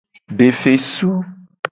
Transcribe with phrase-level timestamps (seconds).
[0.39, 1.11] De fesu.